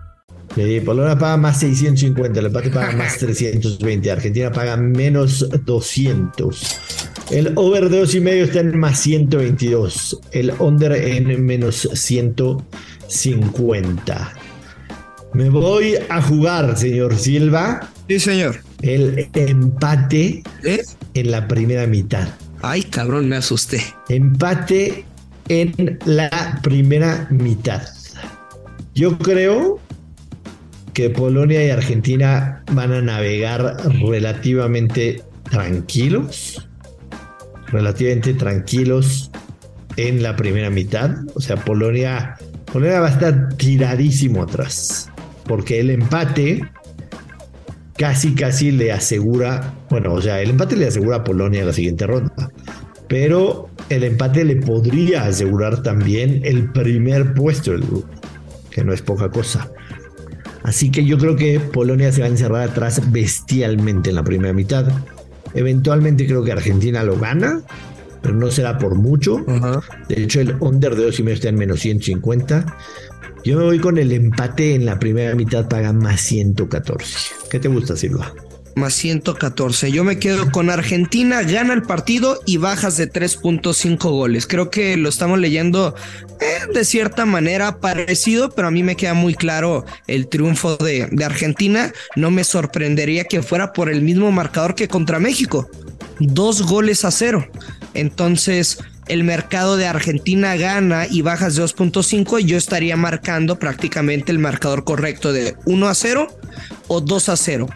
Polonia 0.85 1.17
paga 1.17 1.37
más 1.37 1.59
650, 1.59 2.39
el 2.39 2.45
empate 2.47 2.69
paga 2.69 2.91
más 2.91 3.17
320, 3.19 4.11
Argentina 4.11 4.51
paga 4.51 4.77
menos 4.77 5.47
200. 5.65 6.77
El 7.31 7.53
over 7.55 7.89
de 7.89 7.99
dos 7.99 8.13
y 8.13 8.19
medio 8.19 8.43
está 8.43 8.59
en 8.59 8.77
más 8.77 8.99
122, 8.99 10.19
el 10.31 10.51
under 10.59 10.91
en 10.91 11.45
menos 11.45 11.87
150. 11.93 14.33
Me 15.33 15.49
voy 15.49 15.95
a 16.09 16.21
jugar, 16.21 16.77
señor 16.77 17.17
Silva. 17.17 17.89
Sí, 18.09 18.19
señor. 18.19 18.57
El 18.81 19.29
empate 19.33 20.43
¿Eh? 20.65 20.81
en 21.13 21.31
la 21.31 21.47
primera 21.47 21.87
mitad. 21.87 22.27
Ay, 22.61 22.83
cabrón, 22.83 23.29
me 23.29 23.37
asusté. 23.37 23.81
Empate 24.09 25.05
en 25.47 25.97
la 26.05 26.59
primera 26.61 27.29
mitad. 27.31 27.81
Yo 28.93 29.17
creo 29.17 29.79
que 30.93 31.09
Polonia 31.09 31.65
y 31.65 31.69
Argentina 31.69 32.63
van 32.71 32.91
a 32.91 33.01
navegar 33.01 33.77
relativamente 34.01 35.23
tranquilos, 35.49 36.67
relativamente 37.67 38.33
tranquilos 38.33 39.31
en 39.97 40.21
la 40.21 40.35
primera 40.35 40.69
mitad. 40.69 41.11
O 41.35 41.41
sea, 41.41 41.57
Polonia, 41.57 42.35
Polonia 42.71 42.99
va 42.99 43.07
a 43.07 43.11
estar 43.11 43.55
tiradísimo 43.55 44.43
atrás, 44.43 45.09
porque 45.45 45.79
el 45.79 45.89
empate 45.89 46.61
casi, 47.97 48.33
casi 48.33 48.71
le 48.71 48.91
asegura, 48.91 49.73
bueno, 49.89 50.13
o 50.13 50.21
sea, 50.21 50.41
el 50.41 50.49
empate 50.49 50.75
le 50.75 50.87
asegura 50.87 51.17
a 51.17 51.23
Polonia 51.23 51.65
la 51.65 51.73
siguiente 51.73 52.07
ronda, 52.07 52.49
pero 53.07 53.69
el 53.89 54.03
empate 54.03 54.45
le 54.45 54.55
podría 54.55 55.25
asegurar 55.25 55.83
también 55.83 56.41
el 56.43 56.71
primer 56.71 57.33
puesto 57.33 57.71
del 57.71 57.81
grupo, 57.81 58.09
que 58.69 58.83
no 58.83 58.93
es 58.93 59.01
poca 59.01 59.29
cosa. 59.29 59.69
Así 60.63 60.91
que 60.91 61.05
yo 61.05 61.17
creo 61.17 61.35
que 61.35 61.59
Polonia 61.59 62.11
se 62.11 62.21
va 62.21 62.27
a 62.27 62.29
encerrar 62.29 62.69
atrás 62.69 63.11
bestialmente 63.11 64.09
en 64.09 64.15
la 64.15 64.23
primera 64.23 64.53
mitad. 64.53 64.85
Eventualmente 65.53 66.25
creo 66.27 66.43
que 66.43 66.51
Argentina 66.51 67.03
lo 67.03 67.17
gana, 67.17 67.61
pero 68.21 68.35
no 68.35 68.51
será 68.51 68.77
por 68.77 68.95
mucho. 68.95 69.37
De 70.07 70.23
hecho, 70.23 70.39
el 70.39 70.55
under 70.59 70.95
de 70.95 71.05
2 71.05 71.19
y 71.19 71.23
medio 71.23 71.35
está 71.35 71.49
en 71.49 71.55
menos 71.55 71.79
150. 71.79 72.77
Yo 73.43 73.57
me 73.57 73.63
voy 73.63 73.79
con 73.79 73.97
el 73.97 74.11
empate 74.11 74.75
en 74.75 74.85
la 74.85 74.99
primera 74.99 75.33
mitad, 75.35 75.67
paga 75.67 75.93
más 75.93 76.21
114. 76.21 77.17
¿Qué 77.49 77.59
te 77.59 77.67
gusta, 77.67 77.95
Silva? 77.95 78.31
Más 78.75 78.93
114. 78.93 79.91
Yo 79.91 80.03
me 80.03 80.17
quedo 80.17 80.51
con 80.51 80.69
Argentina, 80.69 81.41
gana 81.41 81.73
el 81.73 81.83
partido 81.83 82.39
y 82.45 82.57
bajas 82.57 82.97
de 82.97 83.11
3.5 83.11 83.97
goles. 84.09 84.47
Creo 84.47 84.69
que 84.69 84.95
lo 84.97 85.09
estamos 85.09 85.39
leyendo 85.39 85.95
eh, 86.39 86.71
de 86.73 86.85
cierta 86.85 87.25
manera 87.25 87.79
parecido, 87.79 88.49
pero 88.51 88.69
a 88.69 88.71
mí 88.71 88.83
me 88.83 88.95
queda 88.95 89.13
muy 89.13 89.35
claro 89.35 89.85
el 90.07 90.27
triunfo 90.27 90.77
de, 90.77 91.07
de 91.11 91.25
Argentina. 91.25 91.91
No 92.15 92.31
me 92.31 92.43
sorprendería 92.43 93.25
que 93.25 93.43
fuera 93.43 93.73
por 93.73 93.89
el 93.89 94.01
mismo 94.01 94.31
marcador 94.31 94.75
que 94.75 94.87
contra 94.87 95.19
México. 95.19 95.69
Dos 96.19 96.61
goles 96.61 97.03
a 97.03 97.11
cero. 97.11 97.47
Entonces, 97.93 98.77
el 99.07 99.23
mercado 99.23 99.77
de 99.77 99.87
Argentina 99.87 100.55
gana 100.55 101.05
y 101.05 101.21
bajas 101.21 101.55
de 101.55 101.63
2.5, 101.63 102.39
yo 102.39 102.55
estaría 102.55 102.95
marcando 102.95 103.59
prácticamente 103.59 104.31
el 104.31 104.39
marcador 104.39 104.83
correcto 104.83 105.33
de 105.33 105.57
1 105.65 105.87
a 105.87 105.93
0 105.93 106.27
o 106.87 107.01
2 107.01 107.29
a 107.29 107.35
0. 107.35 107.67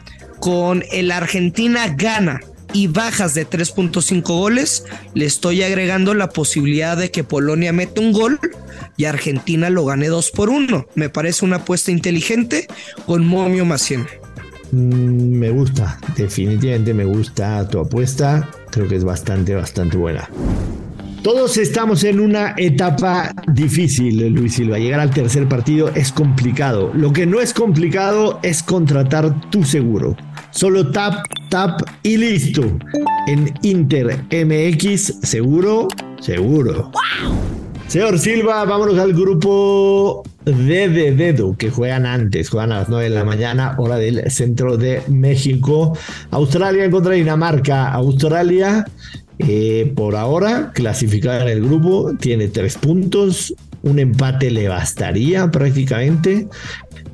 Con 0.45 0.83
el 0.91 1.09
Argentina 1.09 1.87
gana 1.87 2.39
y 2.71 2.85
bajas 2.85 3.33
de 3.33 3.49
3.5 3.49 4.21
goles, 4.21 4.85
le 5.15 5.25
estoy 5.25 5.63
agregando 5.63 6.13
la 6.13 6.29
posibilidad 6.29 6.95
de 6.95 7.09
que 7.09 7.23
Polonia 7.23 7.73
meta 7.73 7.99
un 7.99 8.11
gol 8.11 8.39
y 8.95 9.05
Argentina 9.05 9.71
lo 9.71 9.85
gane 9.85 10.07
2 10.07 10.29
por 10.29 10.51
1. 10.51 10.85
Me 10.93 11.09
parece 11.09 11.45
una 11.45 11.55
apuesta 11.55 11.89
inteligente 11.89 12.67
con 13.07 13.25
momio 13.25 13.65
100. 13.75 14.05
Mm, 14.71 14.75
me 14.75 15.49
gusta, 15.49 15.97
definitivamente 16.15 16.93
me 16.93 17.05
gusta 17.05 17.67
tu 17.67 17.79
apuesta. 17.79 18.47
Creo 18.69 18.87
que 18.87 18.97
es 18.97 19.03
bastante, 19.03 19.55
bastante 19.55 19.97
buena. 19.97 20.29
Todos 21.23 21.57
estamos 21.57 22.03
en 22.03 22.19
una 22.19 22.53
etapa 22.55 23.33
difícil, 23.51 24.27
Luis 24.31 24.53
Silva. 24.53 24.77
Llegar 24.77 24.99
al 24.99 25.09
tercer 25.09 25.47
partido 25.47 25.89
es 25.95 26.11
complicado. 26.11 26.91
Lo 26.93 27.11
que 27.13 27.25
no 27.25 27.41
es 27.41 27.51
complicado 27.51 28.39
es 28.43 28.61
contratar 28.61 29.49
tu 29.49 29.63
seguro. 29.63 30.15
Solo 30.55 30.89
tap, 30.89 31.25
tap 31.49 31.81
y 32.01 32.15
listo. 32.15 32.63
En 33.27 33.53
Inter 33.63 34.23
MX, 34.31 35.19
seguro, 35.21 35.89
seguro. 36.21 36.91
Señor 37.87 38.17
Silva, 38.17 38.63
vámonos 38.63 38.97
al 38.97 39.11
grupo 39.11 40.23
de 40.45 41.11
dedo 41.11 41.57
que 41.57 41.69
juegan 41.69 42.05
antes, 42.05 42.49
juegan 42.49 42.71
a 42.71 42.79
las 42.79 42.89
9 42.89 43.09
de 43.09 43.15
la 43.15 43.25
mañana, 43.25 43.75
hora 43.77 43.97
del 43.97 44.31
centro 44.31 44.77
de 44.77 45.01
México. 45.09 45.97
Australia 46.31 46.89
contra 46.89 47.11
Dinamarca. 47.11 47.91
Australia 47.91 48.85
eh, 49.39 49.91
por 49.93 50.15
ahora, 50.15 50.71
clasificada 50.73 51.41
en 51.41 51.49
el 51.49 51.65
grupo, 51.65 52.13
tiene 52.17 52.47
tres 52.47 52.77
puntos. 52.77 53.53
Un 53.83 53.99
empate 53.99 54.49
le 54.49 54.69
bastaría 54.69 55.51
prácticamente. 55.51 56.47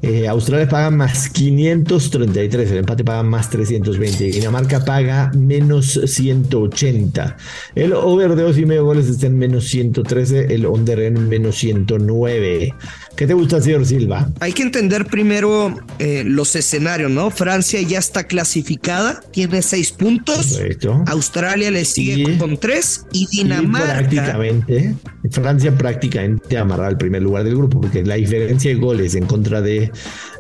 Eh, 0.02 0.28
Australia 0.28 0.68
paga 0.68 0.90
más 0.90 1.30
533, 1.30 2.72
el 2.72 2.78
empate 2.78 3.04
paga 3.04 3.22
más 3.22 3.52
320, 3.52 4.32
Dinamarca 4.32 4.84
paga 4.84 5.32
menos 5.36 6.00
180. 6.06 7.38
El 7.76 7.94
over 7.94 8.36
de 8.36 8.42
dos 8.42 8.58
y 8.58 8.66
medio 8.66 8.86
goles 8.86 9.08
está 9.08 9.28
en 9.28 9.38
menos 9.38 9.66
113, 9.66 10.54
el 10.54 10.66
under 10.66 11.00
en 11.02 11.30
menos 11.30 11.58
109. 11.58 12.74
¿Qué 13.22 13.28
te 13.28 13.36
gusta, 13.36 13.62
señor 13.62 13.86
Silva? 13.86 14.32
Hay 14.40 14.52
que 14.52 14.64
entender 14.64 15.06
primero 15.06 15.80
eh, 16.00 16.24
los 16.26 16.56
escenarios, 16.56 17.12
¿no? 17.12 17.30
Francia 17.30 17.80
ya 17.80 18.00
está 18.00 18.24
clasificada, 18.24 19.22
tiene 19.32 19.62
seis 19.62 19.92
puntos. 19.92 20.60
Australia 21.06 21.70
le 21.70 21.86
sigue 21.86 22.40
con 22.40 22.58
tres 22.58 23.06
y 23.12 23.28
Dinamarca. 23.28 24.00
prácticamente, 24.00 24.96
Francia 25.30 25.72
prácticamente 25.78 26.58
amarra 26.58 26.88
el 26.88 26.98
primer 26.98 27.22
lugar 27.22 27.44
del 27.44 27.58
grupo, 27.58 27.80
porque 27.80 28.04
la 28.04 28.16
diferencia 28.16 28.72
de 28.72 28.78
goles 28.78 29.14
en 29.14 29.28
contra 29.28 29.62
de 29.62 29.92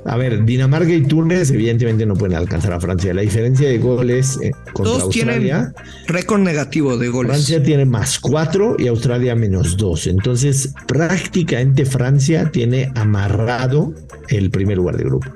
a 0.06 0.18
ver, 0.18 0.46
Dinamarca 0.46 0.92
y 0.92 1.04
Túnez 1.04 1.52
evidentemente 1.52 2.06
no 2.06 2.16
pueden 2.16 2.36
alcanzar 2.36 2.74
a 2.74 2.80
Francia. 2.80 3.14
La 3.14 3.22
diferencia 3.22 3.70
de 3.70 3.78
goles 3.78 4.40
eh, 4.42 4.52
contra 4.74 4.84
Todos 4.84 5.04
Australia. 5.04 5.74
Tienen 5.76 6.08
récord 6.08 6.40
negativo 6.40 6.98
de 6.98 7.10
goles. 7.10 7.32
Francia 7.32 7.62
tiene 7.62 7.86
más 7.86 8.20
cuatro 8.20 8.76
y 8.80 8.88
Australia 8.88 9.36
menos 9.36 9.78
dos. 9.78 10.08
Entonces, 10.08 10.74
prácticamente 10.88 11.86
Francia 11.86 12.50
tiene 12.52 12.71
amarrado 12.96 13.94
el 14.30 14.50
primer 14.50 14.78
lugar 14.78 14.98
del 14.98 15.08
grupo. 15.08 15.28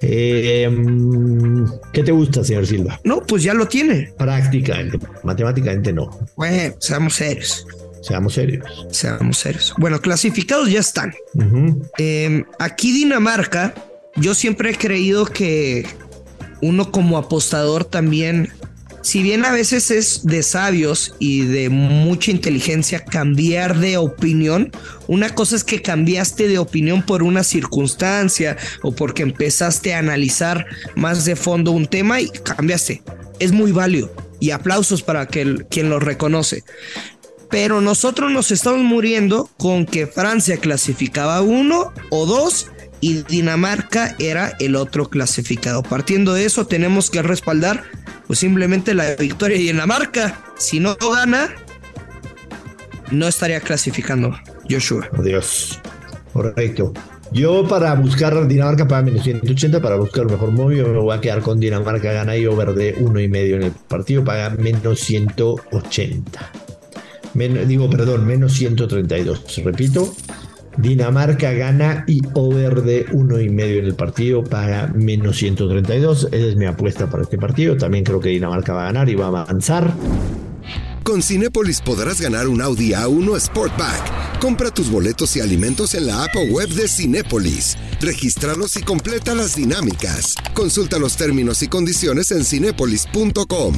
Eh, 0.00 0.68
¿Qué 1.92 2.02
te 2.02 2.12
gusta, 2.12 2.44
señor 2.44 2.66
Silva? 2.66 3.00
No, 3.04 3.20
pues 3.22 3.42
ya 3.42 3.54
lo 3.54 3.66
tiene. 3.66 4.12
Prácticamente, 4.16 4.98
matemáticamente 5.24 5.92
no. 5.92 6.08
Bueno, 6.36 6.74
seamos 6.78 7.14
serios. 7.14 7.66
Seamos 8.00 8.34
serios. 8.34 8.86
Seamos 8.90 9.38
serios. 9.38 9.74
Bueno, 9.78 10.00
clasificados 10.00 10.70
ya 10.70 10.80
están. 10.80 11.14
Em, 11.98 12.44
aquí 12.58 12.92
Dinamarca, 12.92 13.74
yo 14.16 14.34
siempre 14.34 14.70
he 14.70 14.74
creído 14.76 15.26
que 15.26 15.84
uno 16.62 16.90
como 16.90 17.18
apostador 17.18 17.84
también, 17.84 18.52
si 19.02 19.22
bien 19.22 19.44
a 19.44 19.52
veces 19.52 19.90
es 19.90 20.24
de 20.24 20.42
sabios 20.42 21.14
y 21.18 21.42
de 21.42 21.68
mucha 21.68 22.30
inteligencia 22.30 23.04
cambiar 23.04 23.78
de 23.78 23.96
opinión, 23.96 24.72
una 25.06 25.34
cosa 25.34 25.56
es 25.56 25.64
que 25.64 25.82
cambiaste 25.82 26.48
de 26.48 26.58
opinión 26.58 27.02
por 27.02 27.22
una 27.22 27.44
circunstancia 27.44 28.56
o 28.82 28.92
porque 28.92 29.22
empezaste 29.22 29.94
a 29.94 29.98
analizar 29.98 30.66
más 30.94 31.24
de 31.24 31.36
fondo 31.36 31.72
un 31.72 31.86
tema 31.86 32.20
y 32.20 32.28
cambiaste. 32.28 33.02
Es 33.38 33.52
muy 33.52 33.72
válido 33.72 34.12
y 34.40 34.50
aplausos 34.50 35.02
para 35.02 35.26
que 35.26 35.64
quien 35.70 35.90
lo 35.90 35.98
reconoce 35.98 36.64
pero 37.50 37.80
nosotros 37.80 38.30
nos 38.30 38.50
estamos 38.50 38.80
muriendo 38.80 39.48
con 39.56 39.86
que 39.86 40.06
Francia 40.06 40.58
clasificaba 40.58 41.40
uno 41.40 41.92
o 42.10 42.26
dos 42.26 42.70
y 43.00 43.22
Dinamarca 43.22 44.16
era 44.18 44.56
el 44.58 44.76
otro 44.76 45.08
clasificado. 45.08 45.82
Partiendo 45.82 46.34
de 46.34 46.44
eso, 46.44 46.66
tenemos 46.66 47.10
que 47.10 47.22
respaldar 47.22 47.84
pues 48.28 48.38
simplemente 48.38 48.94
la 48.94 49.16
victoria 49.16 49.56
de 49.56 49.64
Dinamarca. 49.64 50.44
Si 50.56 50.78
no 50.78 50.94
gana, 50.96 51.48
no 53.10 53.26
estaría 53.26 53.60
clasificando 53.60 54.38
Joshua. 54.70 55.08
Adiós. 55.18 55.80
Correcto. 56.32 56.92
Yo 57.32 57.66
para 57.66 57.94
buscar 57.94 58.46
Dinamarca 58.46 58.86
para 58.86 59.02
menos 59.02 59.24
180, 59.24 59.82
para 59.82 59.96
buscar 59.96 60.24
el 60.24 60.30
mejor 60.30 60.52
móvil, 60.52 60.84
me 60.84 60.98
voy 60.98 61.16
a 61.16 61.20
quedar 61.20 61.42
con 61.42 61.58
Dinamarca 61.58 62.12
gana 62.12 62.36
y 62.36 62.46
over 62.46 62.74
de 62.74 62.94
uno 63.00 63.18
y 63.18 63.28
medio 63.28 63.56
en 63.56 63.64
el 63.64 63.72
partido, 63.72 64.24
paga 64.24 64.50
menos 64.50 65.00
180 65.00 66.52
digo, 67.66 67.88
perdón, 67.90 68.26
menos 68.26 68.52
132. 68.54 69.62
Repito, 69.64 70.14
Dinamarca 70.78 71.52
gana 71.52 72.04
y 72.06 72.20
over 72.34 72.82
de 72.82 73.06
uno 73.12 73.40
y 73.40 73.48
medio 73.48 73.80
en 73.80 73.86
el 73.86 73.94
partido 73.94 74.44
paga 74.44 74.92
menos 74.94 75.36
132. 75.36 76.28
Esa 76.30 76.36
es 76.36 76.56
mi 76.56 76.66
apuesta 76.66 77.10
para 77.10 77.24
este 77.24 77.36
partido. 77.36 77.76
También 77.76 78.04
creo 78.04 78.20
que 78.20 78.28
Dinamarca 78.28 78.72
va 78.72 78.82
a 78.82 78.86
ganar 78.86 79.08
y 79.08 79.16
va 79.16 79.26
a 79.26 79.28
avanzar. 79.28 79.92
Con 81.02 81.22
Cinépolis 81.22 81.80
podrás 81.80 82.20
ganar 82.20 82.46
un 82.46 82.62
Audi 82.62 82.92
A1 82.92 83.40
Sportback. 83.40 84.38
Compra 84.40 84.70
tus 84.70 84.88
boletos 84.88 85.34
y 85.36 85.40
alimentos 85.40 85.94
en 85.94 86.06
la 86.06 86.24
app 86.24 86.36
o 86.36 86.42
web 86.52 86.68
de 86.68 86.86
Cinépolis. 86.86 87.76
Regístralos 88.00 88.76
y 88.76 88.82
completa 88.82 89.34
las 89.34 89.56
dinámicas. 89.56 90.36
Consulta 90.54 90.98
los 91.00 91.16
términos 91.16 91.60
y 91.62 91.68
condiciones 91.68 92.30
en 92.30 92.44
cinépolis.com. 92.44 93.74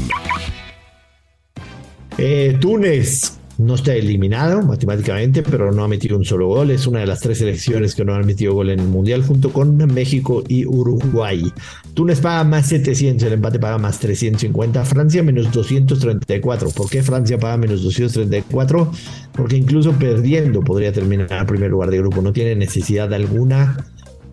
Eh, 2.18 2.58
Túnez 2.60 3.39
no 3.60 3.74
está 3.74 3.94
eliminado 3.94 4.62
matemáticamente, 4.62 5.42
pero 5.42 5.70
no 5.70 5.84
ha 5.84 5.88
metido 5.88 6.16
un 6.16 6.24
solo 6.24 6.48
gol. 6.48 6.70
Es 6.70 6.86
una 6.86 7.00
de 7.00 7.06
las 7.06 7.20
tres 7.20 7.38
selecciones 7.38 7.94
que 7.94 8.04
no 8.04 8.14
han 8.14 8.24
metido 8.24 8.54
gol 8.54 8.70
en 8.70 8.80
el 8.80 8.88
Mundial, 8.88 9.22
junto 9.22 9.52
con 9.52 9.76
México 9.76 10.42
y 10.48 10.64
Uruguay. 10.64 11.52
Túnez 11.92 12.20
paga 12.20 12.42
más 12.44 12.68
700, 12.68 13.26
el 13.26 13.34
empate 13.34 13.58
paga 13.58 13.76
más 13.76 13.98
350. 13.98 14.82
Francia 14.84 15.22
menos 15.22 15.52
234. 15.52 16.70
¿Por 16.70 16.88
qué 16.88 17.02
Francia 17.02 17.38
paga 17.38 17.58
menos 17.58 17.82
234? 17.82 18.90
Porque 19.32 19.56
incluso 19.56 19.92
perdiendo 19.92 20.62
podría 20.62 20.92
terminar 20.92 21.30
en 21.30 21.46
primer 21.46 21.70
lugar 21.70 21.90
de 21.90 21.98
grupo. 21.98 22.22
No 22.22 22.32
tiene 22.32 22.56
necesidad 22.56 23.12
alguna 23.12 23.84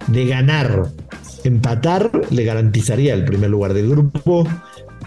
de 0.08 0.26
ganar. 0.26 0.88
Empatar 1.44 2.12
le 2.30 2.44
garantizaría 2.46 3.14
el 3.14 3.26
primer 3.26 3.50
lugar 3.50 3.74
del 3.74 3.90
grupo. 3.90 4.48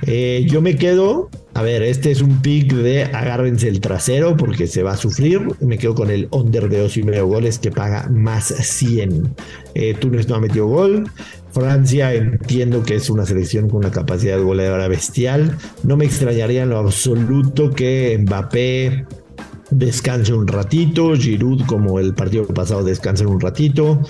Eh, 0.07 0.47
yo 0.49 0.61
me 0.61 0.77
quedo, 0.77 1.31
a 1.53 1.63
ver, 1.63 1.83
este 1.83 2.11
es 2.13 2.23
un 2.23 2.41
pick 2.41 2.73
de 2.73 3.05
agárrense 3.05 3.69
el 3.69 3.81
trasero 3.81 4.37
porque 4.37 4.67
se 4.67 4.83
va 4.83 4.93
a 4.93 4.97
sufrir. 4.97 5.41
Me 5.61 5.79
quedo 5.79 5.95
con 5.95 6.11
el 6.11 6.29
under 6.31 6.69
de 6.69 6.81
dos 6.81 6.97
y 6.97 7.03
medio 7.03 7.27
goles 7.27 7.59
que 7.59 7.73
paga 7.73 8.09
más 8.09 8.47
100. 8.47 9.35
Eh, 9.75 9.95
Túnez 9.95 10.29
no 10.29 10.37
ha 10.37 10.41
metido 10.41 10.67
gol. 10.67 11.11
Francia 11.53 12.15
entiendo 12.15 12.85
que 12.85 12.95
es 12.95 13.11
una 13.11 13.27
selección 13.27 13.69
con 13.69 13.79
una 13.79 13.91
capacidad 13.91 14.37
de 14.37 14.45
goleadora 14.45 14.87
bestial. 14.87 15.57
No 15.83 15.97
me 15.97 16.05
extrañaría 16.05 16.63
en 16.63 16.71
lo 16.71 16.79
absoluto 16.79 17.71
que 17.71 18.17
Mbappé 18.21 19.07
descanse 19.71 20.33
un 20.33 20.47
ratito, 20.47 21.15
Giroud 21.17 21.65
como 21.67 21.99
el 21.99 22.15
partido 22.15 22.47
pasado 22.47 22.85
descanse 22.85 23.27
un 23.27 23.41
ratito. 23.41 24.01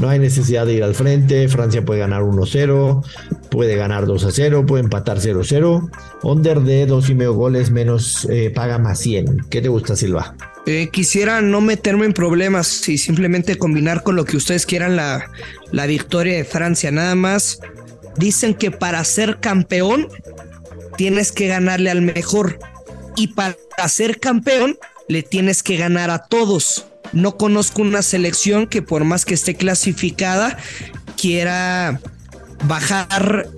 No 0.00 0.08
hay 0.08 0.18
necesidad 0.18 0.66
de 0.66 0.74
ir 0.74 0.82
al 0.82 0.94
frente. 0.94 1.48
Francia 1.48 1.84
puede 1.84 2.00
ganar 2.00 2.22
1-0, 2.22 3.04
puede 3.50 3.76
ganar 3.76 4.06
2-0, 4.06 4.66
puede 4.66 4.82
empatar 4.82 5.18
0-0. 5.18 5.90
Under 6.22 6.60
de 6.60 6.86
dos 6.86 7.08
y 7.10 7.14
medio 7.14 7.34
goles 7.34 7.70
menos 7.70 8.26
eh, 8.30 8.50
paga 8.50 8.78
más 8.78 8.98
100. 8.98 9.46
¿Qué 9.50 9.62
te 9.62 9.68
gusta, 9.68 9.94
Silva? 9.94 10.34
Eh, 10.66 10.88
quisiera 10.90 11.40
no 11.42 11.60
meterme 11.60 12.06
en 12.06 12.12
problemas 12.12 12.88
y 12.88 12.98
simplemente 12.98 13.56
combinar 13.56 14.02
con 14.02 14.16
lo 14.16 14.24
que 14.24 14.36
ustedes 14.36 14.66
quieran 14.66 14.96
la, 14.96 15.30
la 15.70 15.86
victoria 15.86 16.36
de 16.36 16.44
Francia. 16.44 16.90
Nada 16.90 17.14
más 17.14 17.60
dicen 18.16 18.54
que 18.54 18.70
para 18.70 19.04
ser 19.04 19.38
campeón 19.40 20.08
tienes 20.96 21.32
que 21.32 21.48
ganarle 21.48 21.90
al 21.90 22.02
mejor. 22.02 22.58
Y 23.16 23.28
para 23.28 23.56
ser 23.86 24.18
campeón 24.18 24.76
le 25.08 25.22
tienes 25.22 25.62
que 25.62 25.76
ganar 25.76 26.10
a 26.10 26.18
todos. 26.20 26.86
No 27.12 27.36
conozco 27.36 27.82
una 27.82 28.02
selección 28.02 28.66
que 28.66 28.82
por 28.82 29.04
más 29.04 29.24
que 29.24 29.34
esté 29.34 29.54
clasificada 29.54 30.56
quiera 31.20 32.00
bajar 32.66 33.48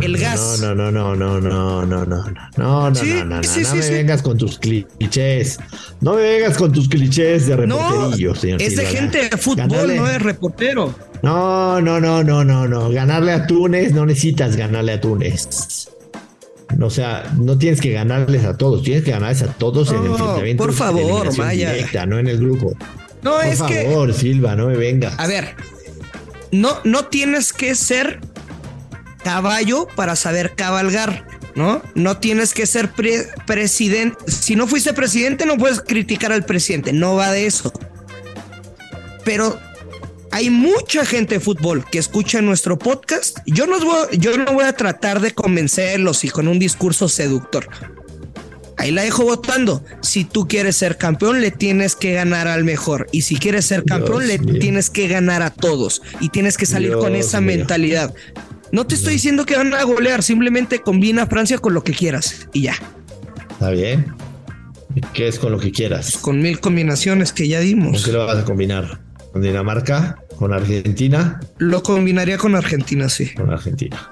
el 0.00 0.18
gas. 0.18 0.60
No, 0.60 0.74
no, 0.74 0.90
no, 0.90 1.14
no, 1.14 1.40
no, 1.40 1.40
no, 1.40 1.86
no, 1.86 2.06
no, 2.06 2.24
no, 2.56 2.90
no, 2.90 2.94
Sí, 2.94 3.14
no, 3.14 3.24
no, 3.24 3.36
no, 3.36 3.42
sí, 3.44 3.60
no 3.62 3.70
sí, 3.70 3.76
me 3.76 3.90
vengas 3.90 4.22
con 4.22 4.36
tus 4.38 4.58
clichés. 4.58 5.58
No 6.00 6.14
me 6.14 6.22
vengas 6.22 6.56
con 6.56 6.72
tus 6.72 6.88
clichés 6.88 7.46
de 7.46 7.56
reporterillo, 7.56 8.34
señor 8.34 8.62
es 8.62 8.76
de 8.76 8.86
gente 8.86 9.28
de 9.28 9.36
fútbol, 9.36 9.68
Ganarle- 9.68 9.96
no 9.96 10.06
de 10.06 10.18
reportero. 10.18 10.94
No, 11.22 11.80
no, 11.80 12.00
no, 12.00 12.24
no, 12.24 12.44
no, 12.44 12.66
no. 12.66 12.90
Ganarle 12.90 13.32
a 13.32 13.46
Túnez, 13.46 13.92
no 13.92 14.06
necesitas 14.06 14.56
ganarle 14.56 14.92
a 14.94 15.00
Túnez. 15.00 15.88
O 16.80 16.90
sea, 16.90 17.24
no 17.36 17.58
tienes 17.58 17.80
que 17.80 17.90
ganarles 17.92 18.44
a 18.44 18.56
todos, 18.56 18.82
tienes 18.82 19.04
que 19.04 19.10
ganarles 19.10 19.42
a 19.42 19.52
todos 19.54 19.90
en 19.90 20.04
No, 20.04 20.12
enfrentamientos 20.12 20.66
por 20.66 20.74
favor, 20.74 21.36
Maya. 21.38 21.72
directa, 21.72 22.06
no 22.06 22.18
en 22.18 22.28
el 22.28 22.38
grupo. 22.38 22.72
No, 23.22 23.36
Por 23.36 23.44
es 23.46 23.60
que 23.62 23.84
favor, 23.84 24.14
Silva, 24.14 24.54
no 24.56 24.68
me 24.68 24.76
vengas. 24.76 25.14
A 25.18 25.26
ver, 25.26 25.54
no, 26.52 26.78
no 26.84 27.06
tienes 27.06 27.52
que 27.52 27.74
ser 27.74 28.20
caballo 29.22 29.86
para 29.96 30.16
saber 30.16 30.54
cabalgar, 30.54 31.26
¿no? 31.54 31.82
No 31.94 32.16
tienes 32.18 32.54
que 32.54 32.64
ser 32.66 32.90
pre- 32.92 33.26
presidente. 33.46 34.16
Si 34.30 34.56
no 34.56 34.66
fuiste 34.66 34.94
presidente, 34.94 35.44
no 35.44 35.58
puedes 35.58 35.80
criticar 35.80 36.32
al 36.32 36.44
presidente. 36.46 36.92
No 36.92 37.14
va 37.16 37.30
de 37.30 37.46
eso. 37.46 37.72
Pero 39.24 39.58
hay 40.32 40.50
mucha 40.50 41.04
gente 41.04 41.34
de 41.34 41.40
fútbol 41.40 41.84
que 41.90 41.98
escucha 41.98 42.40
nuestro 42.40 42.78
podcast. 42.78 43.38
Yo 43.46 43.66
no, 43.66 43.78
voy, 43.80 44.18
yo 44.18 44.36
no 44.38 44.52
voy 44.52 44.64
a 44.64 44.72
tratar 44.74 45.20
de 45.20 45.32
convencerlos 45.32 46.24
y 46.24 46.28
con 46.30 46.48
un 46.48 46.58
discurso 46.58 47.08
seductor. 47.08 47.68
Ahí 48.76 48.92
la 48.92 49.02
dejo 49.02 49.24
votando. 49.24 49.84
Si 50.00 50.24
tú 50.24 50.48
quieres 50.48 50.76
ser 50.76 50.96
campeón, 50.96 51.40
le 51.42 51.50
tienes 51.50 51.96
que 51.96 52.14
ganar 52.14 52.48
al 52.48 52.64
mejor. 52.64 53.08
Y 53.12 53.22
si 53.22 53.36
quieres 53.36 53.66
ser 53.66 53.84
campeón, 53.84 54.26
le 54.26 54.38
mío. 54.38 54.58
tienes 54.58 54.88
que 54.88 55.06
ganar 55.06 55.42
a 55.42 55.50
todos. 55.50 56.00
Y 56.20 56.30
tienes 56.30 56.56
que 56.56 56.64
salir 56.64 56.92
con 56.94 57.14
esa 57.14 57.40
mío. 57.42 57.58
mentalidad. 57.58 58.14
No 58.72 58.86
te 58.86 58.94
estoy 58.94 59.14
diciendo 59.14 59.44
que 59.44 59.56
van 59.56 59.74
a 59.74 59.82
golear, 59.82 60.22
simplemente 60.22 60.78
combina 60.78 61.24
a 61.24 61.26
Francia 61.26 61.58
con 61.58 61.74
lo 61.74 61.84
que 61.84 61.92
quieras. 61.92 62.48
Y 62.54 62.62
ya, 62.62 62.74
Está 63.50 63.70
bien. 63.70 64.14
¿Qué 65.12 65.28
es 65.28 65.38
con 65.38 65.52
lo 65.52 65.58
que 65.58 65.70
quieras? 65.72 66.16
con 66.16 66.40
mil 66.40 66.58
combinaciones 66.60 67.32
que 67.32 67.46
ya 67.48 67.58
¿Con 67.58 67.66
dimos. 67.66 68.04
qué 68.04 68.12
lo 68.12 68.24
vas 68.26 68.38
a 68.38 68.44
combinar? 68.44 69.00
¿Con 69.32 69.42
Dinamarca? 69.42 70.22
¿Con 70.36 70.52
Argentina? 70.52 71.40
Lo 71.58 71.82
combinaría 71.82 72.38
con 72.38 72.56
Argentina, 72.56 73.08
sí. 73.08 73.32
Con 73.34 73.50
Argentina. 73.50 74.10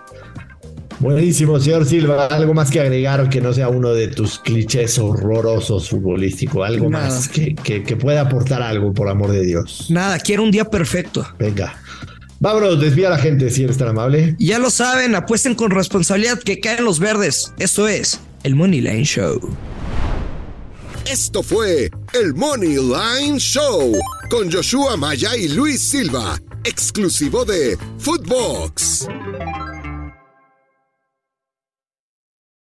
Buenísimo, 1.01 1.61
señor 1.61 1.87
Silva. 1.87 2.27
¿Algo 2.27 2.55
más 2.55 2.71
que 2.71 2.81
agregar 2.81 3.29
que 3.29 3.41
no 3.41 3.53
sea 3.53 3.69
uno 3.69 3.93
de 3.93 4.09
tus 4.09 4.39
clichés 4.41 4.99
horrorosos 4.99 5.89
futbolísticos? 5.89 6.67
Algo 6.67 6.91
Nada. 6.91 7.09
más 7.09 7.29
que, 7.29 7.55
que, 7.55 7.85
que 7.85 7.97
pueda 7.97 8.23
aportar 8.23 8.63
algo, 8.63 8.93
por 8.93 9.09
amor 9.09 9.31
de 9.31 9.45
Dios. 9.45 9.87
Nada, 9.91 10.19
quiero 10.19 10.43
un 10.43 10.51
día 10.51 10.65
perfecto. 10.65 11.27
Venga. 11.39 11.75
Vámonos, 12.41 12.81
desvía 12.81 13.09
a 13.09 13.11
la 13.13 13.19
gente 13.19 13.51
si 13.51 13.65
eres 13.65 13.79
tan 13.79 13.89
amable. 13.89 14.37
Ya 14.39 14.59
lo 14.59 14.71
saben, 14.71 15.15
apuesten 15.15 15.55
con 15.55 15.71
responsabilidad 15.71 16.39
que 16.41 16.61
caen 16.61 16.85
los 16.85 16.99
verdes. 16.99 17.53
Esto 17.59 17.89
es 17.89 18.21
el 18.43 18.55
Money 18.55 18.81
Line 18.81 19.05
Show. 19.05 19.41
Esto 21.11 21.43
fue 21.43 21.91
el 22.13 22.35
Money 22.35 22.77
Line 22.77 23.39
Show 23.39 23.93
con 24.29 24.51
Joshua 24.51 24.97
Maya 24.97 25.37
y 25.37 25.49
Luis 25.49 25.81
Silva, 25.81 26.41
exclusivo 26.65 27.45
de 27.45 27.79
Footbox. 27.99 29.07